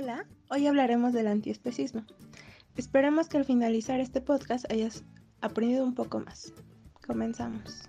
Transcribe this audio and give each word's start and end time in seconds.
Hola, 0.00 0.26
hoy 0.48 0.64
hablaremos 0.68 1.12
del 1.12 1.26
antiespecismo. 1.26 2.04
Esperemos 2.76 3.28
que 3.28 3.36
al 3.36 3.44
finalizar 3.44 3.98
este 3.98 4.20
podcast 4.20 4.70
hayas 4.70 5.02
aprendido 5.40 5.82
un 5.82 5.96
poco 5.96 6.20
más. 6.20 6.52
Comenzamos. 7.04 7.82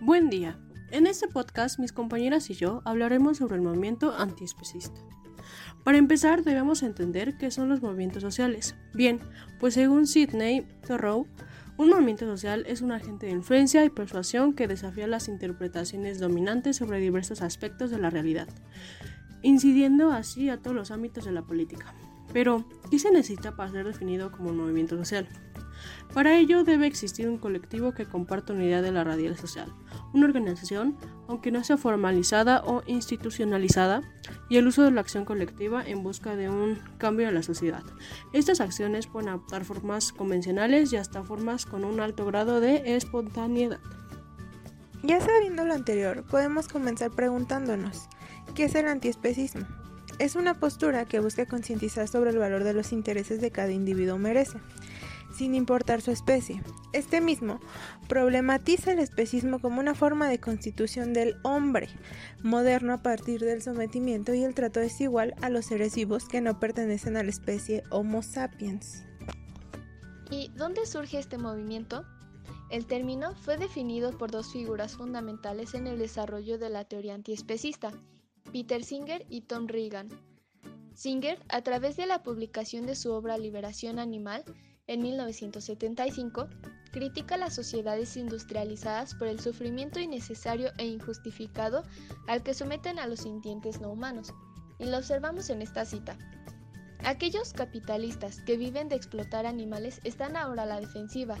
Buen 0.00 0.30
día. 0.30 0.60
En 0.92 1.08
este 1.08 1.26
podcast 1.26 1.80
mis 1.80 1.92
compañeras 1.92 2.50
y 2.50 2.54
yo 2.54 2.82
hablaremos 2.84 3.38
sobre 3.38 3.56
el 3.56 3.62
movimiento 3.62 4.14
antiespecista. 4.16 5.00
Para 5.82 5.98
empezar 5.98 6.44
debemos 6.44 6.84
entender 6.84 7.36
qué 7.36 7.50
son 7.50 7.68
los 7.68 7.82
movimientos 7.82 8.22
sociales. 8.22 8.76
Bien, 8.94 9.18
pues 9.58 9.74
según 9.74 10.06
Sidney 10.06 10.68
Thoreau, 10.86 11.26
un 11.78 11.88
movimiento 11.88 12.26
social 12.26 12.62
es 12.68 12.80
un 12.80 12.92
agente 12.92 13.26
de 13.26 13.32
influencia 13.32 13.84
y 13.84 13.90
persuasión 13.90 14.54
que 14.54 14.68
desafía 14.68 15.08
las 15.08 15.26
interpretaciones 15.26 16.20
dominantes 16.20 16.76
sobre 16.76 17.00
diversos 17.00 17.42
aspectos 17.42 17.90
de 17.90 17.98
la 17.98 18.10
realidad 18.10 18.46
incidiendo 19.46 20.10
así 20.10 20.48
a 20.50 20.60
todos 20.60 20.76
los 20.76 20.90
ámbitos 20.90 21.24
de 21.24 21.32
la 21.32 21.42
política. 21.42 21.94
Pero, 22.32 22.64
¿qué 22.90 22.98
se 22.98 23.12
necesita 23.12 23.54
para 23.54 23.70
ser 23.70 23.86
definido 23.86 24.32
como 24.32 24.50
un 24.50 24.56
movimiento 24.56 24.96
social? 24.96 25.28
Para 26.12 26.36
ello 26.36 26.64
debe 26.64 26.86
existir 26.86 27.28
un 27.28 27.38
colectivo 27.38 27.92
que 27.92 28.06
comparta 28.06 28.52
una 28.52 28.64
idea 28.64 28.82
de 28.82 28.90
la 28.90 29.04
radial 29.04 29.36
social, 29.36 29.72
una 30.12 30.26
organización, 30.26 30.96
aunque 31.28 31.52
no 31.52 31.62
sea 31.62 31.76
formalizada 31.76 32.62
o 32.64 32.82
institucionalizada, 32.86 34.02
y 34.48 34.56
el 34.56 34.66
uso 34.66 34.82
de 34.82 34.90
la 34.90 35.00
acción 35.00 35.24
colectiva 35.24 35.86
en 35.86 36.02
busca 36.02 36.34
de 36.34 36.48
un 36.48 36.80
cambio 36.98 37.28
en 37.28 37.34
la 37.34 37.42
sociedad. 37.42 37.84
Estas 38.32 38.60
acciones 38.60 39.06
pueden 39.06 39.28
adoptar 39.28 39.64
formas 39.64 40.12
convencionales 40.12 40.92
y 40.92 40.96
hasta 40.96 41.22
formas 41.22 41.66
con 41.66 41.84
un 41.84 42.00
alto 42.00 42.26
grado 42.26 42.60
de 42.60 42.96
espontaneidad. 42.96 43.78
Ya 45.02 45.20
sabiendo 45.20 45.64
lo 45.64 45.74
anterior, 45.74 46.24
podemos 46.24 46.66
comenzar 46.66 47.10
preguntándonos, 47.10 48.08
¿Qué 48.56 48.64
es 48.64 48.74
el 48.74 48.88
antiespecismo? 48.88 49.66
Es 50.18 50.34
una 50.34 50.58
postura 50.58 51.04
que 51.04 51.20
busca 51.20 51.44
concientizar 51.44 52.08
sobre 52.08 52.30
el 52.30 52.38
valor 52.38 52.64
de 52.64 52.72
los 52.72 52.90
intereses 52.90 53.38
de 53.42 53.50
cada 53.50 53.70
individuo 53.70 54.16
merece, 54.16 54.56
sin 55.36 55.54
importar 55.54 56.00
su 56.00 56.10
especie. 56.10 56.62
Este 56.94 57.20
mismo 57.20 57.60
problematiza 58.08 58.92
el 58.92 58.98
especismo 58.98 59.58
como 59.58 59.78
una 59.78 59.94
forma 59.94 60.30
de 60.30 60.40
constitución 60.40 61.12
del 61.12 61.36
hombre 61.42 61.90
moderno 62.42 62.94
a 62.94 63.02
partir 63.02 63.42
del 63.42 63.60
sometimiento 63.60 64.32
y 64.32 64.42
el 64.42 64.54
trato 64.54 64.80
desigual 64.80 65.34
a 65.42 65.50
los 65.50 65.66
seres 65.66 65.94
vivos 65.94 66.24
que 66.24 66.40
no 66.40 66.58
pertenecen 66.58 67.18
a 67.18 67.22
la 67.22 67.28
especie 67.28 67.82
Homo 67.90 68.22
sapiens. 68.22 69.04
¿Y 70.30 70.50
dónde 70.56 70.86
surge 70.86 71.18
este 71.18 71.36
movimiento? 71.36 72.06
El 72.70 72.86
término 72.86 73.34
fue 73.34 73.58
definido 73.58 74.16
por 74.16 74.30
dos 74.30 74.50
figuras 74.50 74.96
fundamentales 74.96 75.74
en 75.74 75.86
el 75.86 75.98
desarrollo 75.98 76.56
de 76.56 76.70
la 76.70 76.86
teoría 76.86 77.14
antiespecista, 77.14 77.92
Peter 78.52 78.82
Singer 78.84 79.26
y 79.28 79.42
Tom 79.42 79.66
Reagan. 79.66 80.08
Singer, 80.94 81.38
a 81.48 81.62
través 81.62 81.96
de 81.96 82.06
la 82.06 82.22
publicación 82.22 82.86
de 82.86 82.96
su 82.96 83.12
obra 83.12 83.36
Liberación 83.36 83.98
Animal 83.98 84.44
en 84.86 85.02
1975, 85.02 86.48
critica 86.92 87.36
las 87.36 87.54
sociedades 87.54 88.16
industrializadas 88.16 89.14
por 89.14 89.28
el 89.28 89.40
sufrimiento 89.40 90.00
innecesario 90.00 90.70
e 90.78 90.86
injustificado 90.86 91.82
al 92.28 92.42
que 92.42 92.54
someten 92.54 92.98
a 92.98 93.06
los 93.06 93.20
sintientes 93.20 93.80
no 93.80 93.90
humanos. 93.90 94.32
Y 94.78 94.86
lo 94.86 94.98
observamos 94.98 95.50
en 95.50 95.60
esta 95.60 95.84
cita. 95.84 96.16
Aquellos 97.04 97.52
capitalistas 97.52 98.40
que 98.42 98.56
viven 98.56 98.88
de 98.88 98.96
explotar 98.96 99.44
animales 99.44 100.00
están 100.04 100.36
ahora 100.36 100.62
a 100.62 100.66
la 100.66 100.80
defensiva. 100.80 101.36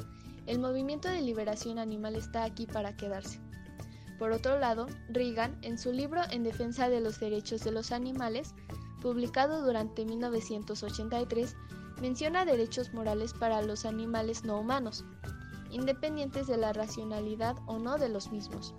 El 0.46 0.58
movimiento 0.58 1.08
de 1.08 1.22
liberación 1.22 1.78
animal 1.78 2.16
está 2.16 2.44
aquí 2.44 2.66
para 2.66 2.96
quedarse. 2.96 3.40
Por 4.18 4.32
otro 4.32 4.58
lado, 4.58 4.86
Reagan, 5.08 5.58
en 5.62 5.78
su 5.78 5.92
libro 5.92 6.22
En 6.30 6.42
defensa 6.42 6.88
de 6.88 7.00
los 7.00 7.20
derechos 7.20 7.62
de 7.64 7.72
los 7.72 7.92
animales, 7.92 8.54
publicado 9.02 9.64
durante 9.64 10.04
1983, 10.04 11.54
menciona 12.00 12.44
derechos 12.44 12.92
morales 12.92 13.34
para 13.34 13.62
los 13.62 13.84
animales 13.84 14.44
no 14.44 14.58
humanos, 14.58 15.04
independientes 15.70 16.46
de 16.46 16.56
la 16.56 16.72
racionalidad 16.72 17.56
o 17.66 17.78
no 17.78 17.98
de 17.98 18.08
los 18.08 18.30
mismos. 18.30 18.74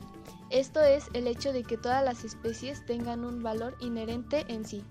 Esto 0.49 0.81
es 0.81 1.05
el 1.13 1.27
hecho 1.27 1.53
de 1.53 1.63
que 1.63 1.77
todas 1.77 2.03
las 2.03 2.23
especies 2.23 2.85
tengan 2.85 3.25
un 3.25 3.43
valor 3.43 3.75
inherente 3.79 4.45
en 4.47 4.65
sí. 4.65 4.83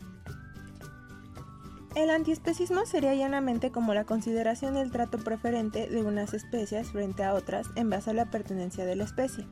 El 1.94 2.10
antiespecismo 2.10 2.84
sería 2.84 3.14
llanamente 3.14 3.70
como 3.70 3.94
la 3.94 4.04
consideración 4.04 4.74
del 4.74 4.92
trato 4.92 5.16
preferente 5.16 5.88
de 5.88 6.02
unas 6.02 6.34
especies 6.34 6.90
frente 6.90 7.24
a 7.24 7.32
otras 7.32 7.68
en 7.74 7.88
base 7.88 8.10
a 8.10 8.12
la 8.12 8.30
pertenencia 8.30 8.84
de 8.84 8.96
la 8.96 9.04
especie. 9.04 9.46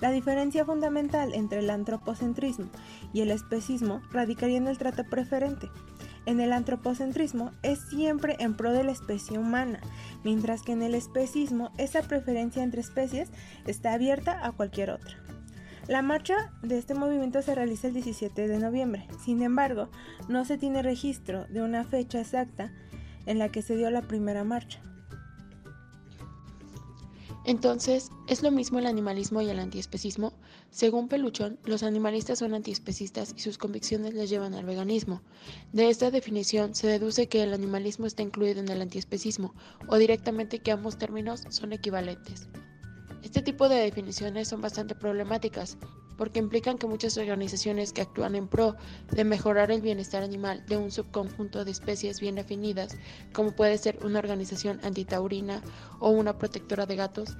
La 0.00 0.10
diferencia 0.10 0.64
fundamental 0.64 1.34
entre 1.34 1.58
el 1.58 1.70
antropocentrismo 1.70 2.66
y 3.12 3.20
el 3.20 3.30
especismo 3.30 4.00
radicaría 4.12 4.56
en 4.56 4.68
el 4.68 4.78
trato 4.78 5.04
preferente. 5.04 5.68
En 6.24 6.40
el 6.40 6.52
antropocentrismo 6.52 7.52
es 7.62 7.80
siempre 7.88 8.36
en 8.38 8.54
pro 8.54 8.72
de 8.72 8.84
la 8.84 8.92
especie 8.92 9.38
humana, 9.38 9.80
mientras 10.24 10.62
que 10.62 10.72
en 10.72 10.82
el 10.82 10.94
especismo 10.94 11.72
esa 11.78 12.02
preferencia 12.02 12.62
entre 12.62 12.80
especies 12.80 13.30
está 13.66 13.92
abierta 13.92 14.46
a 14.46 14.52
cualquier 14.52 14.90
otra. 14.90 15.16
La 15.88 16.02
marcha 16.02 16.52
de 16.62 16.76
este 16.76 16.94
movimiento 16.94 17.40
se 17.40 17.54
realiza 17.54 17.88
el 17.88 17.94
17 17.94 18.46
de 18.46 18.58
noviembre, 18.58 19.08
sin 19.24 19.42
embargo, 19.42 19.88
no 20.28 20.44
se 20.44 20.58
tiene 20.58 20.82
registro 20.82 21.46
de 21.46 21.62
una 21.62 21.82
fecha 21.84 22.20
exacta 22.20 22.70
en 23.24 23.38
la 23.38 23.48
que 23.48 23.62
se 23.62 23.74
dio 23.74 23.90
la 23.90 24.02
primera 24.02 24.44
marcha. 24.44 24.82
Entonces, 27.46 28.07
¿es 28.28 28.42
lo 28.42 28.50
mismo 28.50 28.78
el 28.78 28.86
animalismo 28.86 29.40
y 29.40 29.48
el 29.48 29.58
antiespecismo? 29.58 30.34
Según 30.70 31.08
Peluchón, 31.08 31.58
los 31.64 31.82
animalistas 31.82 32.38
son 32.38 32.54
antiespecistas 32.54 33.32
y 33.34 33.40
sus 33.40 33.56
convicciones 33.56 34.12
les 34.14 34.28
llevan 34.28 34.54
al 34.54 34.66
veganismo. 34.66 35.22
De 35.72 35.88
esta 35.88 36.10
definición 36.10 36.74
se 36.74 36.86
deduce 36.86 37.28
que 37.28 37.42
el 37.42 37.54
animalismo 37.54 38.06
está 38.06 38.22
incluido 38.22 38.60
en 38.60 38.68
el 38.68 38.82
antiespecismo, 38.82 39.54
o 39.88 39.96
directamente 39.96 40.58
que 40.60 40.72
ambos 40.72 40.98
términos 40.98 41.44
son 41.48 41.72
equivalentes. 41.72 42.48
Este 43.22 43.42
tipo 43.42 43.68
de 43.68 43.76
definiciones 43.76 44.48
son 44.48 44.60
bastante 44.60 44.94
problemáticas, 44.94 45.78
porque 46.18 46.38
implican 46.38 46.76
que 46.76 46.86
muchas 46.86 47.16
organizaciones 47.16 47.92
que 47.92 48.02
actúan 48.02 48.34
en 48.34 48.48
pro 48.48 48.76
de 49.10 49.24
mejorar 49.24 49.70
el 49.70 49.80
bienestar 49.80 50.22
animal 50.22 50.64
de 50.66 50.76
un 50.76 50.90
subconjunto 50.90 51.64
de 51.64 51.70
especies 51.70 52.20
bien 52.20 52.34
definidas, 52.34 52.96
como 53.32 53.52
puede 53.52 53.78
ser 53.78 53.98
una 54.04 54.18
organización 54.18 54.80
antitaurina 54.82 55.62
o 56.00 56.10
una 56.10 56.36
protectora 56.36 56.86
de 56.86 56.96
gatos, 56.96 57.36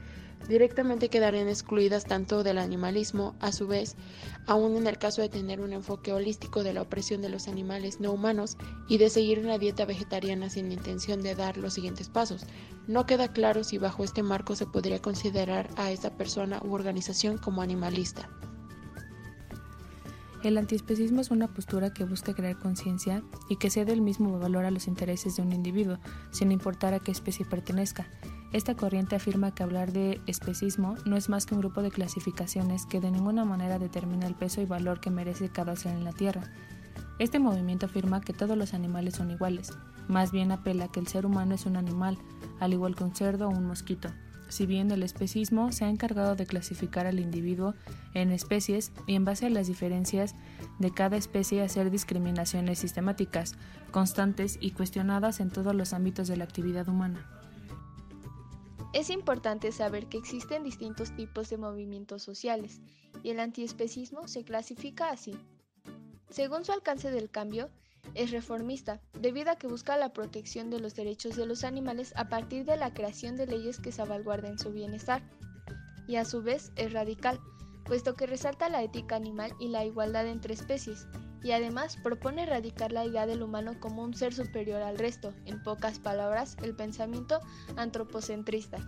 directamente 0.48 1.08
quedarían 1.08 1.48
excluidas 1.48 2.04
tanto 2.04 2.42
del 2.42 2.58
animalismo, 2.58 3.34
a 3.40 3.52
su 3.52 3.66
vez, 3.66 3.96
aún 4.46 4.76
en 4.76 4.86
el 4.86 4.98
caso 4.98 5.22
de 5.22 5.28
tener 5.28 5.60
un 5.60 5.72
enfoque 5.72 6.12
holístico 6.12 6.62
de 6.62 6.74
la 6.74 6.82
opresión 6.82 7.22
de 7.22 7.28
los 7.28 7.48
animales 7.48 8.00
no 8.00 8.12
humanos 8.12 8.56
y 8.88 8.98
de 8.98 9.10
seguir 9.10 9.40
una 9.40 9.58
dieta 9.58 9.84
vegetariana 9.84 10.50
sin 10.50 10.70
intención 10.72 11.22
de 11.22 11.34
dar 11.34 11.56
los 11.56 11.74
siguientes 11.74 12.08
pasos. 12.08 12.46
No 12.86 13.06
queda 13.06 13.32
claro 13.32 13.64
si 13.64 13.78
bajo 13.78 14.04
este 14.04 14.22
marco 14.22 14.54
se 14.54 14.66
podría 14.66 15.02
considerar 15.02 15.68
a 15.76 15.90
esa 15.90 16.16
persona 16.16 16.60
u 16.64 16.74
organización 16.74 17.38
como 17.38 17.62
animalista. 17.62 18.28
El 20.44 20.56
antiespecismo 20.56 21.20
es 21.20 21.32
una 21.32 21.48
postura 21.48 21.92
que 21.92 22.04
busca 22.04 22.32
crear 22.32 22.56
conciencia 22.58 23.24
y 23.48 23.56
que 23.56 23.70
cede 23.70 23.92
el 23.92 24.00
mismo 24.00 24.38
valor 24.38 24.64
a 24.64 24.70
los 24.70 24.86
intereses 24.86 25.34
de 25.34 25.42
un 25.42 25.52
individuo, 25.52 25.98
sin 26.30 26.52
importar 26.52 26.94
a 26.94 27.00
qué 27.00 27.10
especie 27.10 27.44
pertenezca. 27.44 28.08
Esta 28.50 28.74
corriente 28.74 29.14
afirma 29.14 29.54
que 29.54 29.62
hablar 29.62 29.92
de 29.92 30.22
especismo 30.26 30.96
no 31.04 31.16
es 31.16 31.28
más 31.28 31.44
que 31.44 31.54
un 31.54 31.60
grupo 31.60 31.82
de 31.82 31.90
clasificaciones 31.90 32.86
que 32.86 33.00
de 33.00 33.10
ninguna 33.10 33.44
manera 33.44 33.78
determina 33.78 34.26
el 34.26 34.34
peso 34.34 34.62
y 34.62 34.64
valor 34.64 35.00
que 35.00 35.10
merece 35.10 35.50
cada 35.50 35.76
ser 35.76 35.92
en 35.92 36.04
la 36.04 36.12
Tierra. 36.12 36.50
Este 37.18 37.40
movimiento 37.40 37.86
afirma 37.86 38.22
que 38.22 38.32
todos 38.32 38.56
los 38.56 38.72
animales 38.72 39.16
son 39.16 39.30
iguales, 39.30 39.72
más 40.08 40.32
bien 40.32 40.50
apela 40.50 40.88
que 40.88 41.00
el 41.00 41.08
ser 41.08 41.26
humano 41.26 41.54
es 41.54 41.66
un 41.66 41.76
animal, 41.76 42.16
al 42.58 42.72
igual 42.72 42.94
que 42.94 43.04
un 43.04 43.14
cerdo 43.14 43.48
o 43.48 43.50
un 43.50 43.66
mosquito, 43.66 44.08
si 44.48 44.64
bien 44.64 44.90
el 44.90 45.02
especismo 45.02 45.70
se 45.70 45.84
ha 45.84 45.90
encargado 45.90 46.34
de 46.34 46.46
clasificar 46.46 47.06
al 47.06 47.20
individuo 47.20 47.74
en 48.14 48.30
especies 48.30 48.92
y 49.06 49.14
en 49.14 49.26
base 49.26 49.46
a 49.46 49.50
las 49.50 49.66
diferencias 49.66 50.34
de 50.78 50.90
cada 50.90 51.18
especie 51.18 51.62
hacer 51.62 51.90
discriminaciones 51.90 52.78
sistemáticas, 52.78 53.56
constantes 53.90 54.56
y 54.58 54.70
cuestionadas 54.70 55.40
en 55.40 55.50
todos 55.50 55.74
los 55.74 55.92
ámbitos 55.92 56.28
de 56.28 56.38
la 56.38 56.44
actividad 56.44 56.88
humana. 56.88 57.37
Es 58.94 59.10
importante 59.10 59.70
saber 59.70 60.06
que 60.06 60.16
existen 60.16 60.64
distintos 60.64 61.14
tipos 61.14 61.50
de 61.50 61.58
movimientos 61.58 62.22
sociales 62.22 62.80
y 63.22 63.30
el 63.30 63.40
antiespecismo 63.40 64.28
se 64.28 64.44
clasifica 64.44 65.10
así. 65.10 65.36
Según 66.30 66.64
su 66.64 66.72
alcance 66.72 67.10
del 67.10 67.30
cambio, 67.30 67.70
es 68.14 68.30
reformista, 68.30 69.02
debido 69.12 69.50
a 69.50 69.56
que 69.56 69.66
busca 69.66 69.98
la 69.98 70.12
protección 70.14 70.70
de 70.70 70.80
los 70.80 70.94
derechos 70.94 71.36
de 71.36 71.44
los 71.44 71.64
animales 71.64 72.14
a 72.16 72.28
partir 72.28 72.64
de 72.64 72.76
la 72.76 72.94
creación 72.94 73.36
de 73.36 73.46
leyes 73.46 73.78
que 73.78 73.92
salvaguarden 73.92 74.58
su 74.58 74.72
bienestar. 74.72 75.22
Y 76.06 76.16
a 76.16 76.24
su 76.24 76.42
vez 76.42 76.72
es 76.76 76.92
radical, 76.92 77.38
puesto 77.84 78.14
que 78.14 78.26
resalta 78.26 78.70
la 78.70 78.82
ética 78.82 79.16
animal 79.16 79.52
y 79.60 79.68
la 79.68 79.84
igualdad 79.84 80.26
entre 80.26 80.54
especies, 80.54 81.06
y 81.42 81.52
además 81.52 81.96
propone 81.96 82.42
erradicar 82.42 82.92
la 82.92 83.04
idea 83.04 83.26
del 83.26 83.42
humano 83.42 83.74
como 83.80 84.02
un 84.02 84.14
ser 84.14 84.34
superior 84.34 84.82
al 84.82 84.98
resto, 84.98 85.32
en 85.44 85.62
pocas 85.62 85.98
palabras, 85.98 86.56
el 86.62 86.74
pensamiento 86.74 87.40
antropocentrista. 87.76 88.78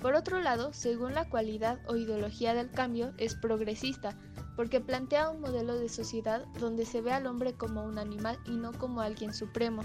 Por 0.00 0.14
otro 0.14 0.40
lado, 0.40 0.72
según 0.72 1.14
la 1.14 1.28
cualidad 1.28 1.78
o 1.86 1.94
ideología 1.96 2.54
del 2.54 2.70
cambio, 2.70 3.12
es 3.18 3.36
progresista, 3.36 4.18
porque 4.56 4.80
plantea 4.80 5.30
un 5.30 5.40
modelo 5.40 5.76
de 5.76 5.88
sociedad 5.88 6.44
donde 6.58 6.86
se 6.86 7.00
ve 7.00 7.12
al 7.12 7.26
hombre 7.26 7.54
como 7.54 7.84
un 7.84 7.98
animal 7.98 8.38
y 8.44 8.56
no 8.56 8.72
como 8.72 9.00
alguien 9.00 9.32
supremo. 9.32 9.82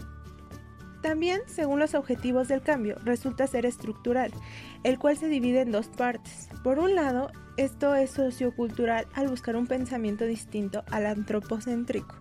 También, 1.02 1.42
según 1.46 1.80
los 1.80 1.94
objetivos 1.94 2.48
del 2.48 2.62
cambio, 2.62 2.98
resulta 3.04 3.46
ser 3.46 3.66
estructural, 3.66 4.32
el 4.84 4.98
cual 4.98 5.18
se 5.18 5.28
divide 5.28 5.62
en 5.62 5.72
dos 5.72 5.88
partes. 5.88 6.50
Por 6.64 6.80
un 6.80 6.96
lado, 6.96 7.30
esto 7.58 7.96
es 7.96 8.12
sociocultural 8.12 9.08
al 9.14 9.28
buscar 9.28 9.56
un 9.56 9.68
pensamiento 9.68 10.26
distinto 10.26 10.84
al 10.92 11.06
antropocéntrico, 11.06 12.16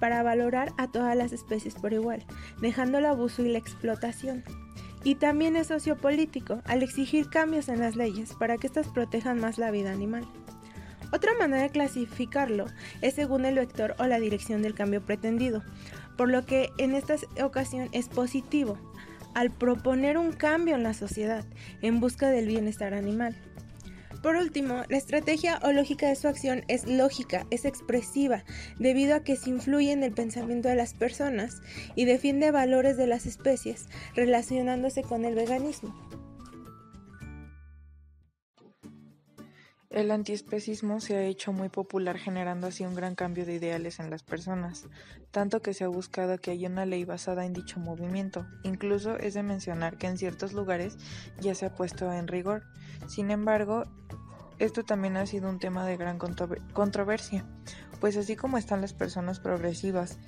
para 0.00 0.22
valorar 0.22 0.72
a 0.78 0.88
todas 0.88 1.16
las 1.16 1.32
especies 1.32 1.74
por 1.74 1.92
igual, 1.92 2.24
dejando 2.60 2.98
el 2.98 3.06
abuso 3.06 3.42
y 3.42 3.48
la 3.48 3.58
explotación. 3.58 4.44
Y 5.04 5.16
también 5.16 5.56
es 5.56 5.66
sociopolítico 5.66 6.62
al 6.64 6.82
exigir 6.82 7.28
cambios 7.28 7.68
en 7.68 7.80
las 7.80 7.96
leyes 7.96 8.34
para 8.34 8.56
que 8.56 8.68
éstas 8.68 8.88
protejan 8.88 9.40
más 9.40 9.58
la 9.58 9.70
vida 9.72 9.90
animal. 9.90 10.24
Otra 11.12 11.32
manera 11.38 11.62
de 11.62 11.70
clasificarlo 11.70 12.66
es 13.00 13.14
según 13.14 13.44
el 13.44 13.56
vector 13.56 13.94
o 13.98 14.06
la 14.06 14.18
dirección 14.18 14.62
del 14.62 14.74
cambio 14.74 15.04
pretendido, 15.04 15.62
por 16.16 16.30
lo 16.30 16.46
que 16.46 16.70
en 16.78 16.94
esta 16.94 17.16
ocasión 17.42 17.88
es 17.92 18.08
positivo, 18.08 18.78
al 19.34 19.50
proponer 19.50 20.18
un 20.18 20.32
cambio 20.32 20.74
en 20.74 20.82
la 20.82 20.94
sociedad 20.94 21.44
en 21.80 22.00
busca 22.00 22.30
del 22.30 22.46
bienestar 22.46 22.94
animal. 22.94 23.36
Por 24.22 24.36
último, 24.36 24.84
la 24.88 24.98
estrategia 24.98 25.58
o 25.64 25.72
lógica 25.72 26.08
de 26.08 26.14
su 26.14 26.28
acción 26.28 26.64
es 26.68 26.86
lógica, 26.86 27.44
es 27.50 27.64
expresiva, 27.64 28.44
debido 28.78 29.16
a 29.16 29.24
que 29.24 29.34
se 29.34 29.50
influye 29.50 29.90
en 29.90 30.04
el 30.04 30.12
pensamiento 30.12 30.68
de 30.68 30.76
las 30.76 30.94
personas 30.94 31.60
y 31.96 32.04
defiende 32.04 32.52
valores 32.52 32.96
de 32.96 33.08
las 33.08 33.26
especies, 33.26 33.88
relacionándose 34.14 35.02
con 35.02 35.24
el 35.24 35.34
veganismo. 35.34 35.92
El 39.92 40.10
antiespecismo 40.10 41.00
se 41.00 41.16
ha 41.18 41.24
hecho 41.24 41.52
muy 41.52 41.68
popular 41.68 42.16
generando 42.16 42.66
así 42.66 42.82
un 42.82 42.94
gran 42.94 43.14
cambio 43.14 43.44
de 43.44 43.56
ideales 43.56 44.00
en 44.00 44.08
las 44.08 44.22
personas, 44.22 44.86
tanto 45.30 45.60
que 45.60 45.74
se 45.74 45.84
ha 45.84 45.88
buscado 45.88 46.38
que 46.38 46.50
haya 46.50 46.70
una 46.70 46.86
ley 46.86 47.04
basada 47.04 47.44
en 47.44 47.52
dicho 47.52 47.78
movimiento. 47.78 48.46
Incluso 48.62 49.18
es 49.18 49.34
de 49.34 49.42
mencionar 49.42 49.98
que 49.98 50.06
en 50.06 50.16
ciertos 50.16 50.54
lugares 50.54 50.96
ya 51.42 51.54
se 51.54 51.66
ha 51.66 51.74
puesto 51.74 52.10
en 52.10 52.26
rigor. 52.26 52.62
Sin 53.06 53.30
embargo, 53.30 53.82
esto 54.58 54.82
también 54.82 55.18
ha 55.18 55.26
sido 55.26 55.50
un 55.50 55.58
tema 55.58 55.84
de 55.84 55.98
gran 55.98 56.18
controversia, 56.18 57.44
pues 58.00 58.16
así 58.16 58.34
como 58.34 58.56
están 58.56 58.80
las 58.80 58.94
personas 58.94 59.40
progresivas 59.40 60.18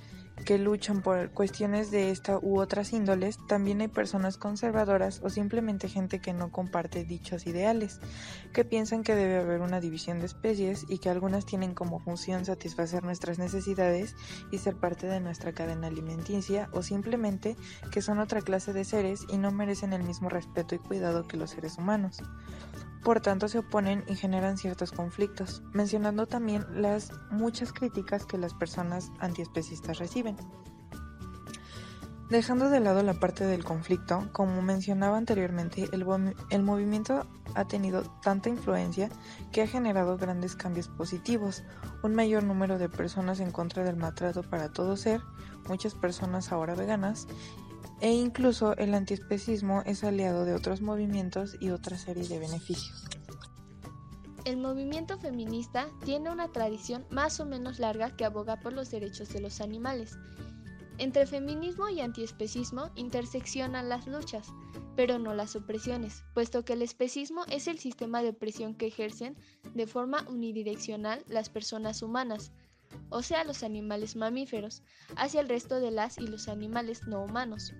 que 0.43 0.57
luchan 0.57 1.01
por 1.01 1.31
cuestiones 1.31 1.91
de 1.91 2.11
esta 2.11 2.37
u 2.37 2.59
otras 2.59 2.91
índoles, 2.93 3.39
también 3.47 3.81
hay 3.81 3.87
personas 3.87 4.37
conservadoras 4.37 5.21
o 5.23 5.29
simplemente 5.29 5.87
gente 5.87 6.19
que 6.19 6.33
no 6.33 6.51
comparte 6.51 7.05
dichos 7.05 7.47
ideales, 7.47 7.99
que 8.53 8.65
piensan 8.65 9.03
que 9.03 9.15
debe 9.15 9.37
haber 9.37 9.61
una 9.61 9.79
división 9.79 10.19
de 10.19 10.25
especies 10.25 10.85
y 10.89 10.97
que 10.97 11.09
algunas 11.09 11.45
tienen 11.45 11.73
como 11.73 11.99
función 11.99 12.45
satisfacer 12.45 13.03
nuestras 13.03 13.39
necesidades 13.39 14.15
y 14.51 14.57
ser 14.57 14.75
parte 14.75 15.07
de 15.07 15.19
nuestra 15.19 15.53
cadena 15.53 15.87
alimenticia 15.87 16.69
o 16.73 16.83
simplemente 16.83 17.55
que 17.91 18.01
son 18.01 18.19
otra 18.19 18.41
clase 18.41 18.73
de 18.73 18.83
seres 18.83 19.21
y 19.29 19.37
no 19.37 19.51
merecen 19.51 19.93
el 19.93 20.03
mismo 20.03 20.29
respeto 20.29 20.75
y 20.75 20.79
cuidado 20.79 21.27
que 21.27 21.37
los 21.37 21.51
seres 21.51 21.77
humanos 21.77 22.21
por 23.05 23.21
tanto 23.21 23.47
se 23.47 23.59
oponen 23.59 24.03
y 24.07 24.15
generan 24.15 24.57
ciertos 24.57 24.91
conflictos, 24.91 25.61
mencionando 25.73 26.25
también 26.25 26.65
las 26.81 27.11
muchas 27.29 27.71
críticas 27.71 28.25
que 28.25 28.39
las 28.39 28.55
personas 28.55 29.11
antiespecistas 29.19 29.99
reciben. 29.99 30.35
Dejando 32.31 32.71
de 32.71 32.79
lado 32.79 33.03
la 33.03 33.13
parte 33.13 33.45
del 33.45 33.63
conflicto, 33.63 34.27
como 34.31 34.63
mencionaba 34.63 35.17
anteriormente, 35.17 35.87
el, 35.91 36.63
movimiento 36.63 37.27
ha 37.53 37.67
tenido 37.67 38.01
tanta 38.23 38.49
influencia 38.49 39.09
que 39.51 39.61
ha 39.61 39.67
generado 39.67 40.17
grandes 40.17 40.55
cambios 40.55 40.87
positivos, 40.87 41.63
un 42.01 42.15
mayor 42.15 42.41
número 42.41 42.79
de 42.79 42.89
personas 42.89 43.39
en 43.39 43.51
contra 43.51 43.83
del 43.83 43.97
maltrato 43.97 44.41
para 44.41 44.73
todo 44.73 44.97
ser, 44.97 45.21
muchas 45.69 45.93
personas 45.93 46.51
ahora 46.51 46.73
veganas 46.73 47.27
e 48.01 48.11
incluso 48.11 48.75
el 48.77 48.93
antiespecismo 48.93 49.81
es 49.85 50.03
aliado 50.03 50.45
de 50.45 50.53
otros 50.53 50.81
movimientos 50.81 51.55
y 51.59 51.69
otra 51.69 51.97
serie 51.97 52.27
de 52.27 52.39
beneficios. 52.39 53.05
El 54.45 54.57
movimiento 54.57 55.17
feminista 55.17 55.87
tiene 56.03 56.29
una 56.29 56.51
tradición 56.51 57.05
más 57.09 57.39
o 57.39 57.45
menos 57.45 57.79
larga 57.79 58.15
que 58.15 58.25
aboga 58.25 58.59
por 58.59 58.73
los 58.73 58.91
derechos 58.91 59.29
de 59.29 59.41
los 59.41 59.59
animales. 59.59 60.17
Entre 60.97 61.25
feminismo 61.25 61.89
y 61.89 61.99
antiespecismo 61.99 62.91
interseccionan 62.95 63.89
las 63.89 64.05
luchas, 64.07 64.47
pero 64.95 65.19
no 65.19 65.33
las 65.33 65.55
opresiones, 65.55 66.23
puesto 66.33 66.63
que 66.63 66.73
el 66.73 66.83
especismo 66.83 67.43
es 67.49 67.67
el 67.67 67.79
sistema 67.79 68.21
de 68.21 68.29
opresión 68.29 68.75
que 68.75 68.87
ejercen 68.87 69.35
de 69.73 69.87
forma 69.87 70.25
unidireccional 70.29 71.23
las 71.27 71.49
personas 71.49 72.01
humanas, 72.01 72.51
o 73.09 73.21
sea 73.21 73.43
los 73.43 73.63
animales 73.63 74.15
mamíferos, 74.15 74.83
hacia 75.15 75.41
el 75.41 75.49
resto 75.49 75.79
de 75.79 75.91
las 75.91 76.17
y 76.17 76.27
los 76.27 76.47
animales 76.47 77.07
no 77.07 77.23
humanos. 77.23 77.73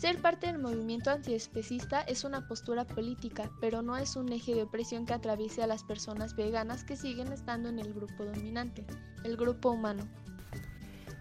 Ser 0.00 0.22
parte 0.22 0.46
del 0.46 0.58
movimiento 0.58 1.10
antiespecista 1.10 2.00
es 2.00 2.24
una 2.24 2.48
postura 2.48 2.86
política, 2.86 3.50
pero 3.60 3.82
no 3.82 3.98
es 3.98 4.16
un 4.16 4.32
eje 4.32 4.54
de 4.54 4.62
opresión 4.62 5.04
que 5.04 5.12
atraviese 5.12 5.62
a 5.62 5.66
las 5.66 5.84
personas 5.84 6.34
veganas 6.34 6.84
que 6.84 6.96
siguen 6.96 7.32
estando 7.32 7.68
en 7.68 7.78
el 7.78 7.92
grupo 7.92 8.24
dominante, 8.24 8.82
el 9.24 9.36
grupo 9.36 9.70
humano. 9.70 10.08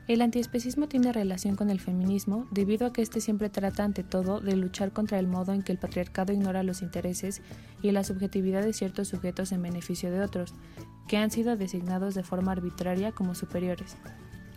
El 0.10 0.22
antiespecismo 0.22 0.88
tiene 0.88 1.14
relación 1.14 1.56
con 1.56 1.70
el 1.70 1.80
feminismo 1.80 2.48
debido 2.50 2.88
a 2.88 2.94
que 2.94 3.04
éste 3.04 3.22
siempre 3.22 3.50
trata 3.50 3.84
ante 3.84 4.04
todo 4.04 4.40
de 4.40 4.56
luchar 4.56 4.92
contra 4.92 5.20
el 5.20 5.28
modo 5.28 5.54
en 5.54 5.62
que 5.62 5.72
el 5.72 5.78
patriarcado 5.78 6.34
ignora 6.34 6.64
los 6.64 6.82
intereses 6.82 7.42
y 7.84 7.92
la 7.92 8.04
subjetividad 8.04 8.64
de 8.64 8.74
ciertos 8.74 9.10
sujetos 9.10 9.52
en 9.52 9.62
beneficio 9.62 10.10
de 10.10 10.22
otros, 10.22 10.56
que 11.10 11.18
han 11.18 11.32
sido 11.32 11.58
designados 11.58 12.14
de 12.14 12.24
forma 12.24 12.52
arbitraria 12.52 13.12
como 13.12 13.34
superiores. 13.34 13.98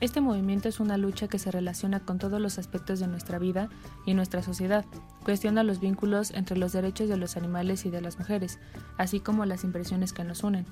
Este 0.01 0.21
movimiento 0.21 0.69
es 0.69 0.81
una 0.81 0.99
lucha 0.99 1.27
que 1.27 1.39
se 1.39 1.51
relaciona 1.51 2.01
con 2.01 2.19
todos 2.19 2.41
los 2.41 2.59
aspectos 2.59 3.01
de 3.01 3.07
nuestra 3.07 3.39
vida 3.39 3.71
y 4.05 4.13
nuestra 4.13 4.43
sociedad, 4.43 4.85
cuestiona 5.25 5.63
los 5.63 5.81
vínculos 5.81 6.31
entre 6.33 6.59
los 6.59 6.73
derechos 6.73 7.09
de 7.09 7.17
los 7.17 7.39
animales 7.39 7.87
y 7.87 7.91
de 7.91 8.03
las 8.03 8.19
mujeres, 8.19 8.59
así 8.99 9.19
como 9.19 9.47
las 9.47 9.65
impresiones 9.65 10.13
que 10.13 10.25
nos 10.25 10.45
unen. 10.45 10.67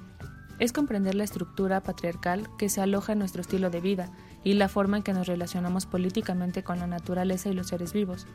Es 0.58 0.72
comprender 0.74 1.14
la 1.14 1.24
estructura 1.24 1.80
patriarcal 1.80 2.46
que 2.58 2.68
se 2.68 2.82
aloja 2.82 3.14
en 3.14 3.20
nuestro 3.20 3.40
estilo 3.40 3.70
de 3.70 3.80
vida, 3.80 4.10
y 4.44 4.54
la 4.54 4.68
forma 4.68 4.98
en 4.98 5.02
que 5.02 5.14
nos 5.14 5.26
relacionamos 5.26 5.86
políticamente 5.86 6.62
con 6.62 6.78
la 6.78 6.86
naturaleza 6.86 7.48
y 7.48 7.54
los 7.54 7.68
seres 7.68 7.94
vivos. 7.94 8.26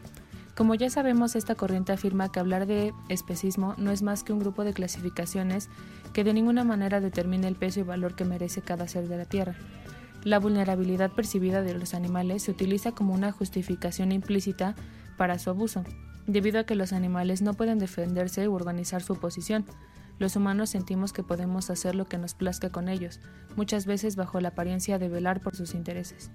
Como 0.55 0.73
ya 0.73 0.89
sabemos, 0.89 1.35
esta 1.35 1.55
corriente 1.55 1.91
afirma 1.91 2.31
que 2.31 2.39
hablar 2.39 2.65
de 2.65 2.93
especismo 3.09 3.75
no 3.77 3.91
es 3.91 4.01
más 4.01 4.23
que 4.23 4.31
un 4.31 4.39
grupo 4.39 4.63
de 4.63 4.73
clasificaciones 4.73 5.69
que 6.13 6.23
de 6.23 6.33
ninguna 6.33 6.63
manera 6.63 7.01
determina 7.01 7.49
el 7.49 7.55
peso 7.55 7.81
y 7.81 7.83
valor 7.83 8.15
que 8.15 8.23
merece 8.23 8.61
cada 8.61 8.87
ser 8.87 9.09
de 9.09 9.17
la 9.17 9.25
Tierra. 9.25 9.55
La 10.23 10.39
vulnerabilidad 10.39 11.11
percibida 11.11 11.61
de 11.61 11.73
los 11.73 11.93
animales 11.93 12.43
se 12.43 12.51
utiliza 12.51 12.93
como 12.93 13.13
una 13.13 13.33
justificación 13.33 14.13
implícita 14.13 14.75
para 15.17 15.39
su 15.39 15.49
abuso, 15.49 15.83
debido 16.25 16.61
a 16.61 16.63
que 16.63 16.75
los 16.75 16.93
animales 16.93 17.41
no 17.41 17.53
pueden 17.53 17.77
defenderse 17.77 18.47
u 18.47 18.53
organizar 18.55 19.03
su 19.03 19.13
oposición, 19.13 19.65
los 20.19 20.37
humanos 20.37 20.69
sentimos 20.69 21.11
que 21.11 21.23
podemos 21.23 21.69
hacer 21.69 21.95
lo 21.95 22.05
que 22.05 22.17
nos 22.17 22.33
plazca 22.33 22.71
con 22.71 22.87
ellos, 22.87 23.19
muchas 23.57 23.85
veces 23.85 24.15
bajo 24.15 24.39
la 24.39 24.49
apariencia 24.49 24.97
de 24.99 25.09
velar 25.09 25.41
por 25.41 25.55
sus 25.55 25.73
intereses. 25.73 26.31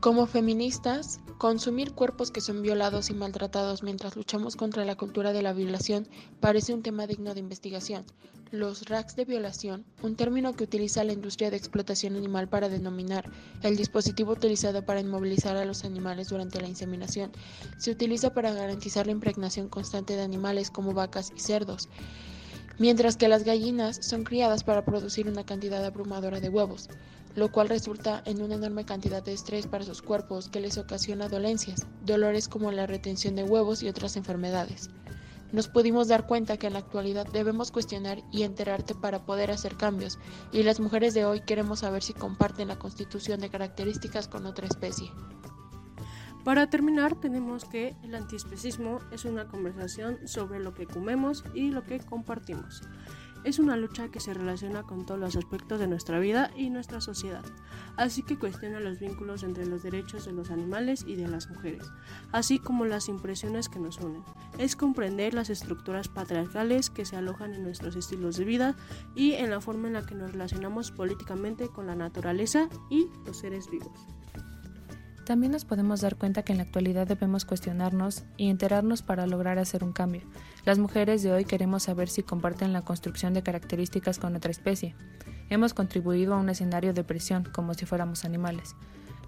Como 0.00 0.26
feministas, 0.26 1.20
consumir 1.42 1.92
cuerpos 1.92 2.30
que 2.30 2.40
son 2.40 2.62
violados 2.62 3.10
y 3.10 3.14
maltratados 3.14 3.82
mientras 3.82 4.14
luchamos 4.14 4.54
contra 4.54 4.84
la 4.84 4.94
cultura 4.94 5.32
de 5.32 5.42
la 5.42 5.52
violación 5.52 6.06
parece 6.38 6.72
un 6.72 6.84
tema 6.84 7.08
digno 7.08 7.34
de 7.34 7.40
investigación. 7.40 8.04
Los 8.52 8.88
racks 8.88 9.16
de 9.16 9.24
violación, 9.24 9.84
un 10.04 10.14
término 10.14 10.52
que 10.52 10.62
utiliza 10.62 11.02
la 11.02 11.14
industria 11.14 11.50
de 11.50 11.56
explotación 11.56 12.14
animal 12.14 12.48
para 12.48 12.68
denominar 12.68 13.28
el 13.64 13.76
dispositivo 13.76 14.30
utilizado 14.30 14.86
para 14.86 15.00
inmovilizar 15.00 15.56
a 15.56 15.64
los 15.64 15.84
animales 15.84 16.28
durante 16.28 16.60
la 16.60 16.68
inseminación, 16.68 17.32
se 17.76 17.90
utiliza 17.90 18.32
para 18.32 18.52
garantizar 18.52 19.06
la 19.06 19.12
impregnación 19.12 19.68
constante 19.68 20.14
de 20.14 20.22
animales 20.22 20.70
como 20.70 20.94
vacas 20.94 21.32
y 21.34 21.40
cerdos 21.40 21.88
mientras 22.78 23.16
que 23.16 23.28
las 23.28 23.44
gallinas 23.44 23.98
son 24.00 24.24
criadas 24.24 24.64
para 24.64 24.84
producir 24.84 25.28
una 25.28 25.44
cantidad 25.44 25.84
abrumadora 25.84 26.40
de 26.40 26.48
huevos 26.48 26.88
lo 27.34 27.50
cual 27.50 27.68
resulta 27.68 28.22
en 28.26 28.42
una 28.42 28.56
enorme 28.56 28.84
cantidad 28.84 29.22
de 29.22 29.32
estrés 29.32 29.66
para 29.66 29.84
sus 29.84 30.02
cuerpos 30.02 30.48
que 30.48 30.60
les 30.60 30.78
ocasiona 30.78 31.28
dolencias, 31.28 31.86
dolores 32.04 32.48
como 32.48 32.72
la 32.72 32.86
retención 32.86 33.36
de 33.36 33.44
huevos 33.44 33.82
y 33.82 33.88
otras 33.88 34.16
enfermedades. 34.16 34.90
Nos 35.52 35.68
pudimos 35.68 36.08
dar 36.08 36.26
cuenta 36.26 36.56
que 36.56 36.66
en 36.66 36.72
la 36.72 36.78
actualidad 36.78 37.26
debemos 37.30 37.70
cuestionar 37.70 38.22
y 38.32 38.42
enterarte 38.42 38.94
para 38.94 39.26
poder 39.26 39.50
hacer 39.50 39.76
cambios, 39.76 40.18
y 40.50 40.62
las 40.62 40.80
mujeres 40.80 41.12
de 41.12 41.26
hoy 41.26 41.42
queremos 41.42 41.80
saber 41.80 42.02
si 42.02 42.14
comparten 42.14 42.68
la 42.68 42.78
constitución 42.78 43.38
de 43.40 43.50
características 43.50 44.28
con 44.28 44.46
otra 44.46 44.66
especie. 44.66 45.10
Para 46.44 46.68
terminar, 46.68 47.20
tenemos 47.20 47.64
que 47.66 47.94
el 48.02 48.14
antiespecismo 48.14 48.98
es 49.12 49.24
una 49.24 49.46
conversación 49.46 50.26
sobre 50.26 50.58
lo 50.58 50.74
que 50.74 50.86
comemos 50.86 51.44
y 51.54 51.70
lo 51.70 51.84
que 51.84 52.00
compartimos. 52.00 52.82
Es 53.44 53.58
una 53.58 53.76
lucha 53.76 54.08
que 54.08 54.20
se 54.20 54.34
relaciona 54.34 54.84
con 54.84 55.04
todos 55.04 55.18
los 55.18 55.36
aspectos 55.36 55.80
de 55.80 55.88
nuestra 55.88 56.20
vida 56.20 56.50
y 56.56 56.70
nuestra 56.70 57.00
sociedad, 57.00 57.44
así 57.96 58.22
que 58.22 58.38
cuestiona 58.38 58.78
los 58.78 59.00
vínculos 59.00 59.42
entre 59.42 59.66
los 59.66 59.82
derechos 59.82 60.24
de 60.24 60.32
los 60.32 60.50
animales 60.50 61.04
y 61.06 61.16
de 61.16 61.26
las 61.26 61.48
mujeres, 61.50 61.84
así 62.30 62.58
como 62.58 62.84
las 62.84 63.08
impresiones 63.08 63.68
que 63.68 63.80
nos 63.80 63.98
unen. 63.98 64.22
Es 64.58 64.76
comprender 64.76 65.34
las 65.34 65.50
estructuras 65.50 66.08
patriarcales 66.08 66.88
que 66.88 67.04
se 67.04 67.16
alojan 67.16 67.54
en 67.54 67.64
nuestros 67.64 67.96
estilos 67.96 68.36
de 68.36 68.44
vida 68.44 68.76
y 69.16 69.32
en 69.32 69.50
la 69.50 69.60
forma 69.60 69.88
en 69.88 69.94
la 69.94 70.06
que 70.06 70.14
nos 70.14 70.32
relacionamos 70.32 70.92
políticamente 70.92 71.68
con 71.68 71.86
la 71.86 71.96
naturaleza 71.96 72.68
y 72.90 73.08
los 73.26 73.38
seres 73.38 73.68
vivos. 73.68 74.06
También 75.32 75.52
nos 75.52 75.64
podemos 75.64 76.02
dar 76.02 76.16
cuenta 76.16 76.42
que 76.42 76.52
en 76.52 76.58
la 76.58 76.64
actualidad 76.64 77.06
debemos 77.06 77.46
cuestionarnos 77.46 78.24
y 78.36 78.50
enterarnos 78.50 79.00
para 79.00 79.26
lograr 79.26 79.58
hacer 79.58 79.82
un 79.82 79.94
cambio. 79.94 80.20
Las 80.66 80.78
mujeres 80.78 81.22
de 81.22 81.32
hoy 81.32 81.46
queremos 81.46 81.84
saber 81.84 82.10
si 82.10 82.22
comparten 82.22 82.74
la 82.74 82.82
construcción 82.82 83.32
de 83.32 83.42
características 83.42 84.18
con 84.18 84.36
otra 84.36 84.50
especie. 84.50 84.94
Hemos 85.48 85.72
contribuido 85.72 86.34
a 86.34 86.36
un 86.36 86.50
escenario 86.50 86.92
de 86.92 87.02
presión 87.02 87.48
como 87.50 87.72
si 87.72 87.86
fuéramos 87.86 88.26
animales. 88.26 88.76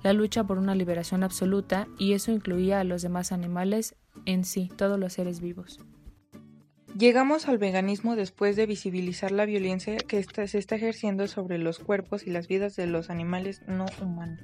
La 0.03 0.13
lucha 0.13 0.45
por 0.45 0.59
una 0.59 0.75
liberación 0.75 1.23
absoluta 1.23 1.89
y 1.99 2.13
eso 2.13 2.33
incluía 2.33 2.81
a 2.81 2.85
los 2.85 3.01
demás 3.01 3.33
animales 3.33 3.97
en 4.27 4.45
sí, 4.45 4.71
todos 4.77 5.01
los 5.01 5.15
seres 5.15 5.41
vivos. 5.41 5.81
Llegamos 6.99 7.49
al 7.49 7.57
veganismo 7.57 8.15
después 8.15 8.57
de 8.57 8.67
visibilizar 8.67 9.33
la 9.33 9.47
violencia 9.47 9.97
que 9.97 10.23
se 10.23 10.59
está 10.59 10.77
ejerciendo 10.77 11.29
sobre 11.29 11.57
los 11.57 11.79
cuerpos 11.79 12.27
y 12.27 12.31
las 12.31 12.47
vidas 12.47 12.77
de 12.77 12.89
los 12.89 13.09
animales 13.09 13.63
no 13.67 13.87
humanos. 14.03 14.43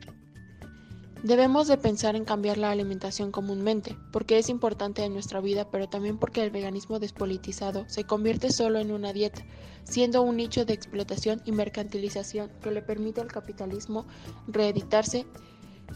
Debemos 1.22 1.68
de 1.68 1.76
pensar 1.76 2.16
en 2.16 2.24
cambiar 2.24 2.56
la 2.56 2.70
alimentación 2.70 3.30
comúnmente, 3.30 3.94
porque 4.10 4.38
es 4.38 4.48
importante 4.48 5.04
en 5.04 5.12
nuestra 5.12 5.42
vida, 5.42 5.70
pero 5.70 5.86
también 5.86 6.16
porque 6.16 6.42
el 6.42 6.50
veganismo 6.50 6.98
despolitizado 6.98 7.84
se 7.88 8.04
convierte 8.04 8.50
solo 8.50 8.78
en 8.78 8.90
una 8.90 9.12
dieta, 9.12 9.42
siendo 9.84 10.22
un 10.22 10.38
nicho 10.38 10.64
de 10.64 10.72
explotación 10.72 11.42
y 11.44 11.52
mercantilización 11.52 12.50
que 12.62 12.70
le 12.70 12.80
permite 12.80 13.20
al 13.20 13.28
capitalismo 13.28 14.06
reeditarse 14.48 15.26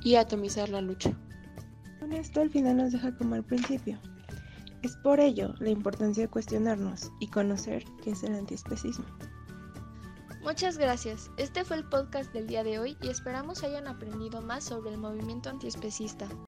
y 0.03 0.17
atomizar 0.17 0.69
la 0.69 0.83
lucha. 0.83 1.17
Con 2.01 2.13
esto 2.13 2.43
al 2.43 2.51
final 2.51 2.77
nos 2.77 2.93
deja 2.93 3.17
como 3.17 3.35
al 3.35 3.45
principio. 3.45 3.99
Es 4.83 4.95
por 4.97 5.21
ello 5.21 5.55
la 5.59 5.71
importancia 5.71 6.25
de 6.25 6.29
cuestionarnos 6.29 7.11
y 7.19 7.29
conocer 7.29 7.83
qué 8.03 8.11
es 8.11 8.23
el 8.25 8.35
antiespecismo. 8.35 9.07
Muchas 10.45 10.77
gracias. 10.77 11.31
Este 11.39 11.65
fue 11.65 11.79
el 11.79 11.89
podcast 11.89 12.31
del 12.35 12.47
día 12.47 12.63
de 12.63 12.79
hoy 12.79 12.99
y 13.01 13.09
esperamos 13.09 13.65
hayan 13.65 13.89
aprendido 13.89 14.43
más 14.43 14.65
sobre 14.65 14.91
el 14.91 14.99
movimiento 14.99 15.49
antiespecista. 15.49 16.29